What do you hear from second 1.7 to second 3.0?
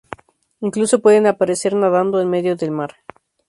nadando en medio del mar.